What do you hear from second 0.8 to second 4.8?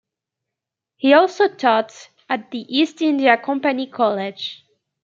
He also taught at the East India Company College.